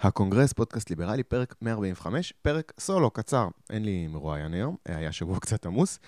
[0.00, 3.48] הקונגרס, פודקאסט ליברלי, פרק 145, פרק סולו, קצר.
[3.70, 5.98] אין לי מרואיין היום, היה שבוע קצת עמוס.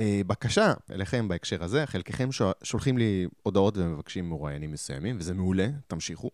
[0.00, 2.28] אה, בקשה אליכם בהקשר הזה, חלקכם
[2.62, 6.30] שולחים לי הודעות ומבקשים מרואיינים מסוימים, וזה מעולה, תמשיכו.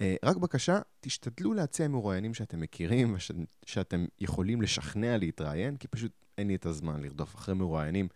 [0.00, 3.16] אה, רק בקשה, תשתדלו להציע מרואיינים שאתם מכירים
[3.64, 8.08] ושאתם יכולים לשכנע להתראיין, כי פשוט אין לי את הזמן לרדוף אחרי מרואיינים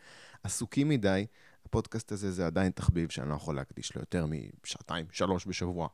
[0.43, 1.27] עסוקים מדי.
[1.67, 4.27] הפודקאסט הזה זה עדיין תחביב שאני לא יכול להקדיש לו יותר
[4.65, 5.89] משעתיים, שלוש בשבוע.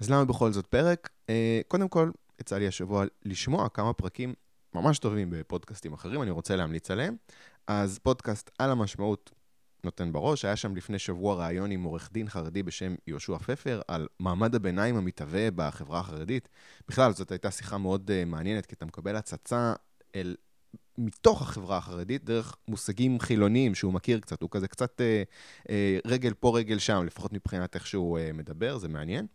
[0.00, 1.10] אז למה בכל זאת פרק?
[1.28, 2.10] אה, קודם כל,
[2.40, 4.34] יצא לי השבוע לשמוע כמה פרקים
[4.74, 7.16] ממש טובים בפודקאסטים אחרים, אני רוצה להמליץ עליהם.
[7.66, 9.30] אז פודקאסט על המשמעות
[9.84, 14.08] נותן בראש, היה שם לפני שבוע ראיון עם עורך דין חרדי בשם יהושע פפר על
[14.20, 16.48] מעמד הביניים המתהווה בחברה החרדית.
[16.88, 19.72] בכלל, זאת הייתה שיחה מאוד uh, מעניינת, כי אתה מקבל הצצה
[20.14, 20.36] אל
[20.98, 25.22] מתוך החברה החרדית, דרך מושגים חילוניים שהוא מכיר קצת, הוא כזה קצת אה,
[25.70, 29.26] אה, רגל פה, רגל שם, לפחות מבחינת איך שהוא אה, מדבר, זה מעניין.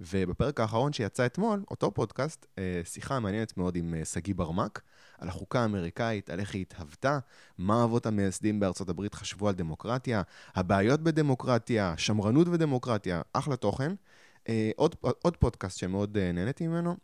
[0.00, 4.82] ובפרק האחרון שיצא אתמול, אותו פודקאסט, אה, שיחה מעניינת מאוד עם אה, שגיא ברמק,
[5.18, 7.18] על החוקה האמריקאית, על איך היא התהוותה,
[7.58, 10.22] מה אבות המייסדים בארצות הברית חשבו על דמוקרטיה,
[10.54, 13.94] הבעיות בדמוקרטיה, שמרנות ודמוקרטיה, אחלה תוכן.
[14.48, 16.96] אה, עוד, עוד פודקאסט שמאוד נהניתי ממנו,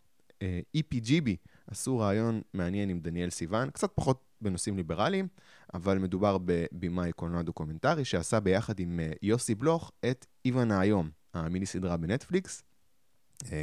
[0.77, 1.29] EPGB,
[1.67, 5.29] עשו רעיון מעניין עם דניאל סיוון, קצת פחות בנושאים ליברליים,
[5.75, 11.97] אבל מדובר בבימאי קולנוע דוקומנטרי שעשה ביחד עם יוסי בלוך את איוון האיום, המיני סדרה
[11.97, 12.63] בנטפליקס,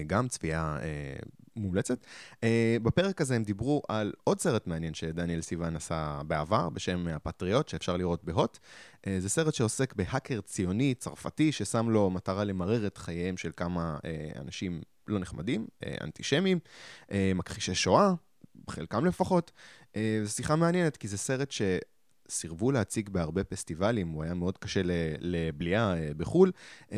[0.08, 1.16] גם צפייה אה,
[1.56, 2.06] מומלצת.
[2.84, 7.98] בפרק הזה הם דיברו על עוד סרט מעניין שדניאל סיוון עשה בעבר, בשם הפטריוט, שאפשר
[7.98, 8.60] לראות בהוט.
[9.18, 13.98] זה סרט שעוסק בהאקר ציוני צרפתי, ששם לו מטרה למרר את חייהם של כמה
[14.36, 16.60] אנשים לא נחמדים, אה, אנטישמים,
[17.12, 18.14] אה, מכחישי שואה,
[18.70, 19.52] חלקם לפחות.
[19.96, 21.52] אה, זו שיחה מעניינת, כי זה סרט
[22.32, 24.82] שסירבו להציג בהרבה פסטיבלים, הוא היה מאוד קשה
[25.20, 26.52] לבליעה בחו"ל,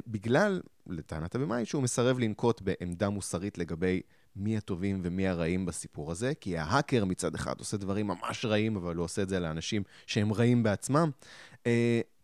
[0.08, 4.02] בגלל, לטענת הבמאי, שהוא מסרב לנקוט בעמדה מוסרית לגבי
[4.36, 8.96] מי הטובים ומי הרעים בסיפור הזה, כי ההאקר מצד אחד עושה דברים ממש רעים, אבל
[8.96, 11.10] הוא עושה את זה לאנשים שהם רעים בעצמם.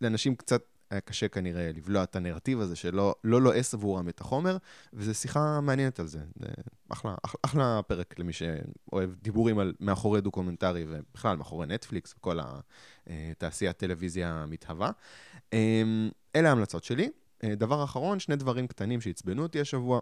[0.00, 4.56] לאנשים קצת היה קשה כנראה לבלוע את הנרטיב הזה שלא לא לועס עבורם את החומר,
[4.92, 6.18] וזו שיחה מעניינת על זה.
[6.36, 6.46] זה
[6.88, 12.38] אחלה, אחלה, אחלה פרק למי שאוהב דיבורים על מאחורי דוקומנטרי ובכלל מאחורי נטפליקס וכל
[13.06, 14.90] התעשיית טלוויזיה המתהווה.
[15.52, 17.10] אמ, אלה ההמלצות שלי.
[17.44, 20.00] אה, דבר אחרון, שני דברים קטנים שעצבנו אותי השבוע.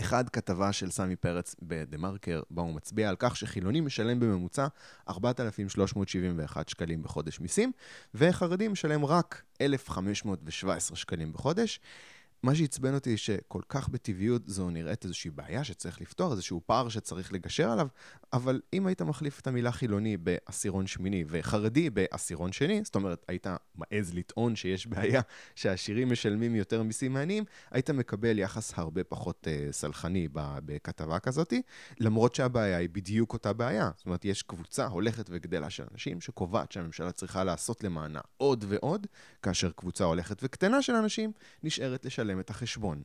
[0.00, 4.66] אחד, כתבה של סמי פרץ בדה-מרקר, בה הוא מצביע על כך שחילוני משלם בממוצע
[5.08, 7.72] 4,371 שקלים בחודש מיסים,
[8.14, 11.80] וחרדי משלם רק 1,517 שקלים בחודש.
[12.42, 17.32] מה שעצבן אותי שכל כך בטבעיות זו נראית איזושהי בעיה שצריך לפתור, איזשהו פער שצריך
[17.32, 17.88] לגשר עליו,
[18.32, 23.46] אבל אם היית מחליף את המילה חילוני בעשירון שמיני וחרדי בעשירון שני, זאת אומרת, היית
[23.74, 25.20] מעז לטעון שיש בעיה
[25.54, 31.62] שהעשירים משלמים יותר מיסים מעניים, היית מקבל יחס הרבה פחות uh, סלחני בכתבה כזאתי,
[32.00, 33.90] למרות שהבעיה היא בדיוק אותה בעיה.
[33.96, 39.06] זאת אומרת, יש קבוצה הולכת וגדלה של אנשים שקובעת שהממשלה צריכה לעשות למענה עוד ועוד,
[39.42, 42.29] כאשר קבוצה הולכת וקטנה של אנשים נשארת לשלם.
[42.30, 43.02] לשלם את החשבון.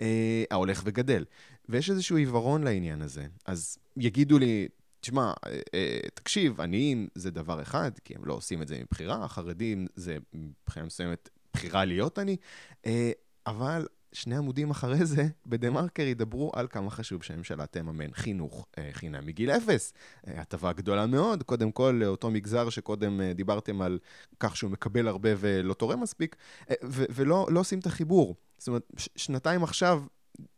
[0.00, 1.24] אה, ההולך וגדל.
[1.68, 3.26] ויש איזשהו עיוורון לעניין הזה.
[3.46, 4.68] אז יגידו לי,
[5.00, 9.24] תשמע, אה, אה, תקשיב, עניים זה דבר אחד, כי הם לא עושים את זה מבחירה,
[9.24, 12.36] החרדים זה מבחינה מסוימת בחירה להיות עני,
[12.86, 13.10] אה,
[13.46, 19.26] אבל שני עמודים אחרי זה, בדה-מרקר ידברו על כמה חשוב שהממשלה תממן חינוך אה, חינם
[19.26, 19.92] מגיל אפס.
[20.26, 23.98] אה, הטבה גדולה מאוד, קודם כל לאותו מגזר שקודם אה, דיברתם על
[24.40, 26.36] כך שהוא מקבל הרבה ולא תורם מספיק,
[26.90, 28.34] ולא לא עושים את החיבור.
[28.58, 30.02] זאת אומרת, שנתיים עכשיו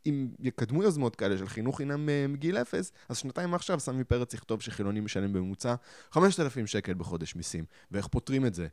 [0.06, 4.34] אם יקדמו יוזמות כאלה של חינוך חינם אה, מגיל אפס, אז שנתיים מעכשיו סמי פרץ
[4.34, 5.74] יכתוב שחילוני משלם בממוצע
[6.12, 8.66] 5,000 שקל בחודש מיסים, ואיך פותרים את זה.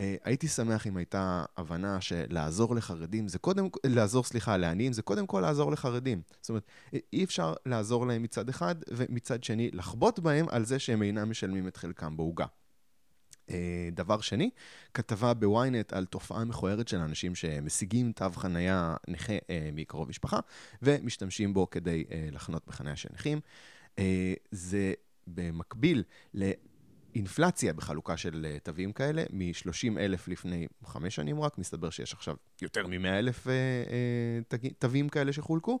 [0.00, 5.26] אה, הייתי שמח אם הייתה הבנה שלעזור לחרדים זה קודם, לעזור, סליחה, לעניים זה קודם
[5.26, 6.22] כל לעזור לחרדים.
[6.40, 6.64] זאת אומרת,
[7.12, 11.68] אי אפשר לעזור להם מצד אחד, ומצד שני לחבוט בהם על זה שהם אינם משלמים
[11.68, 12.46] את חלקם בעוגה.
[13.50, 14.50] אה, דבר שני,
[14.94, 20.40] כתבה בוויינט על תופעה מכוערת של אנשים שמשיגים תו חנייה נכה אה, מקרוב משפחה
[20.82, 23.40] ומשתמשים בו כדי אה, לחנות בחניה של נכים.
[24.50, 24.92] זה
[25.26, 26.02] במקביל
[26.34, 32.86] לאינפלציה בחלוקה של תווים כאלה, מ-30 אלף לפני חמש שנים רק, מסתבר שיש עכשיו יותר
[32.86, 33.46] מ-100 אלף
[34.78, 35.80] תווים כאלה שחולקו.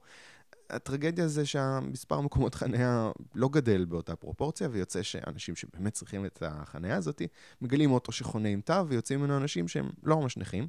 [0.70, 6.96] הטרגדיה זה שהמספר מקומות חניה לא גדל באותה פרופורציה, ויוצא שאנשים שבאמת צריכים את החניה
[6.96, 7.22] הזאת,
[7.60, 10.68] מגלים אוטו שחונה עם תו, ויוצאים ממנו אנשים שהם לא ממש נכים.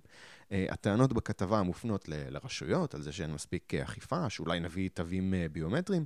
[0.49, 5.53] Uh, הטענות בכתבה מופנות ל- לרשויות, על זה שאין מספיק אכיפה, שאולי נביא תווים uh,
[5.53, 6.05] ביומטריים.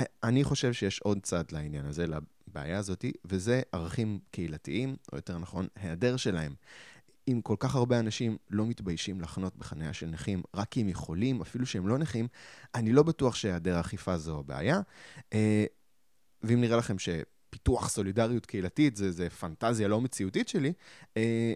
[0.00, 5.38] Uh, אני חושב שיש עוד צד לעניין הזה, לבעיה הזאת, וזה ערכים קהילתיים, או יותר
[5.38, 6.54] נכון, היעדר שלהם.
[7.28, 11.40] אם כל כך הרבה אנשים לא מתביישים לחנות בחניה של נכים רק כי הם יכולים,
[11.40, 12.28] אפילו שהם לא נכים,
[12.74, 14.80] אני לא בטוח שהיעדר האכיפה זו הבעיה.
[15.32, 15.64] אה,
[16.42, 20.72] ואם נראה לכם שפיתוח סולידריות קהילתית זה, זה פנטזיה לא מציאותית שלי,
[21.16, 21.52] אה,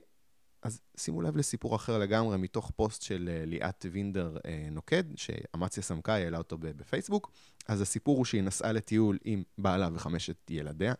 [0.62, 4.36] אז שימו לב לסיפור אחר לגמרי מתוך פוסט של אה, ליאת וינדר
[4.70, 7.32] נוקד, שאמציה סמכאי העלה אותו בפייסבוק.
[7.68, 10.94] אז הסיפור הוא שהיא נסעה לטיול עם בעלה וחמשת ילדיה,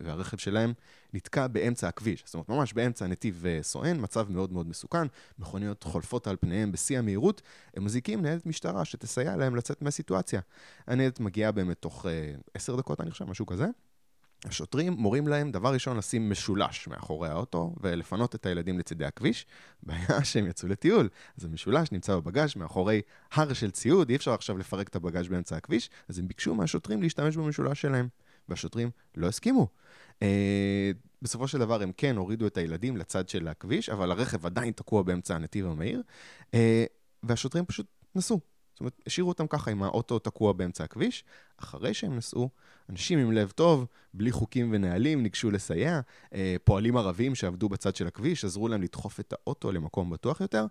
[0.00, 0.72] והרכב שלהם
[1.12, 5.06] נתקע באמצע הכביש, זאת אומרת, ממש באמצע נתיב אה, סואן, מצב מאוד מאוד מסוכן,
[5.38, 7.42] מכוניות חולפות על פניהם בשיא המהירות,
[7.76, 10.40] הם מזיקים ניידת משטרה שתסייע להם לצאת מהסיטואציה.
[10.86, 13.66] הניידת מגיעה באמת תוך אה, עשר דקות, אני חושב, משהו כזה.
[14.44, 19.46] השוטרים מורים להם דבר ראשון לשים משולש מאחורי האוטו ולפנות את הילדים לצידי הכביש.
[19.82, 21.08] בעיה שהם יצאו לטיול,
[21.38, 23.02] אז המשולש נמצא בבגאז' מאחורי
[23.32, 27.02] הר של ציוד, אי אפשר עכשיו לפרק את הבגאז' באמצע הכביש, אז הם ביקשו מהשוטרים
[27.02, 28.08] להשתמש במשולש שלהם.
[28.48, 29.68] והשוטרים לא הסכימו.
[30.20, 30.24] Uh,
[31.22, 35.02] בסופו של דבר הם כן הורידו את הילדים לצד של הכביש, אבל הרכב עדיין תקוע
[35.02, 36.02] באמצע הנתיב המהיר,
[36.50, 36.54] uh,
[37.22, 38.51] והשוטרים פשוט נסעו.
[38.72, 41.24] זאת אומרת, השאירו אותם ככה עם האוטו תקוע באמצע הכביש.
[41.56, 42.48] אחרי שהם נסעו,
[42.90, 46.00] אנשים עם לב טוב, בלי חוקים ונהלים, ניגשו לסייע.
[46.34, 50.66] אה, פועלים ערבים שעבדו בצד של הכביש, עזרו להם לדחוף את האוטו למקום בטוח יותר.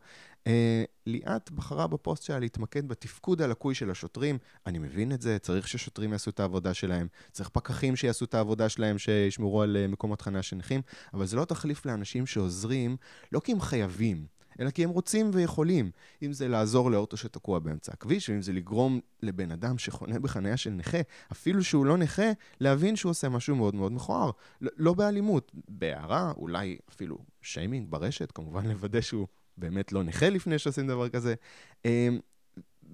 [0.48, 4.38] אה, ליאת בחרה בפוסט שלה להתמקד בתפקוד הלקוי של השוטרים.
[4.68, 8.70] אני מבין את זה, צריך ששוטרים יעשו את העבודה שלהם, צריך פקחים שיעשו את העבודה
[8.70, 10.82] שלהם, שישמרו על אה, מקומות חניה של נכים,
[11.14, 12.98] אבל זה לא תחליף לאנשים שעוזרים,
[13.32, 14.41] לא כי הם חייבים.
[14.60, 15.92] אלא כי הם רוצים ויכולים.
[16.22, 20.70] אם זה לעזור לאוטו שתקוע באמצע הכביש, ואם זה לגרום לבן אדם שחונה בחניה של
[20.70, 20.98] נכה,
[21.32, 24.32] אפילו שהוא לא נכה, להבין שהוא עושה משהו מאוד מאוד מכוער.
[24.62, 29.28] לא באלימות, בהערה, אולי אפילו שיימינג ברשת, כמובן לוודא שהוא
[29.58, 31.36] באמת לא נכה לפני שעושים דבר כזה.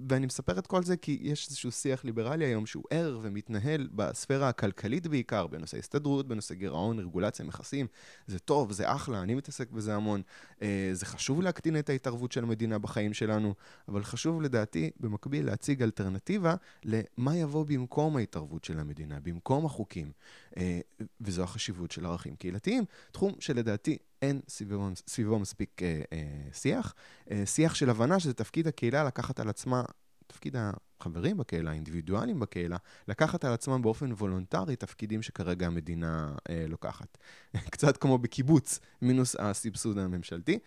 [0.09, 4.49] ואני מספר את כל זה כי יש איזשהו שיח ליברלי היום שהוא ער ומתנהל בספירה
[4.49, 7.87] הכלכלית בעיקר, בנושא הסתדרות, בנושא גירעון, רגולציה, מכסים.
[8.27, 10.21] זה טוב, זה אחלה, אני מתעסק בזה המון.
[10.61, 13.53] אה, זה חשוב להקטין את ההתערבות של המדינה בחיים שלנו,
[13.87, 20.11] אבל חשוב לדעתי במקביל להציג אלטרנטיבה למה יבוא במקום ההתערבות של המדינה, במקום החוקים.
[20.57, 20.79] אה,
[21.21, 26.95] וזו החשיבות של ערכים קהילתיים, תחום שלדעתי אין סביבו, סביבו מספיק אה, אה, שיח.
[27.31, 29.83] אה, שיח של הבנה שזה תפקיד הקהילה לקחת על עצמה,
[30.27, 32.77] תפקיד החברים בקהילה, האינדיבידואלים בקהילה,
[33.07, 37.17] לקחת על עצמם באופן וולונטרי תפקידים שכרגע המדינה אה, לוקחת.
[37.73, 40.59] קצת כמו בקיבוץ, מינוס הסבסוד הממשלתי.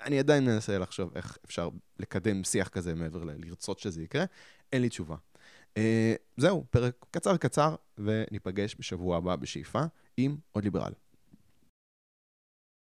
[0.00, 1.68] אני עדיין מנסה לחשוב איך אפשר
[1.98, 4.24] לקדם שיח כזה מעבר ללרצות שזה יקרה.
[4.72, 5.16] אין לי תשובה.
[5.76, 9.82] אה, זהו, פרק קצר קצר, וניפגש בשבוע הבא בשאיפה
[10.16, 10.92] עם עוד ליברל.